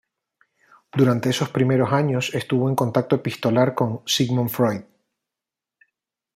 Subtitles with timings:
[0.91, 4.81] Durante esos primeros años estuvo en contacto epistolar con Sigmund Freud.